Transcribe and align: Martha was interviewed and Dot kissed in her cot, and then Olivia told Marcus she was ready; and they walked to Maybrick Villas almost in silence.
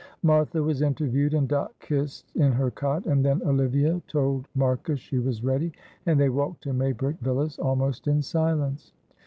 Martha 0.23 0.63
was 0.63 0.81
interviewed 0.81 1.35
and 1.35 1.47
Dot 1.47 1.75
kissed 1.79 2.31
in 2.35 2.53
her 2.53 2.71
cot, 2.71 3.05
and 3.05 3.23
then 3.23 3.39
Olivia 3.43 4.01
told 4.07 4.47
Marcus 4.55 4.99
she 4.99 5.19
was 5.19 5.43
ready; 5.43 5.73
and 6.07 6.19
they 6.19 6.29
walked 6.29 6.63
to 6.63 6.73
Maybrick 6.73 7.19
Villas 7.19 7.59
almost 7.59 8.07
in 8.07 8.23
silence. 8.23 8.93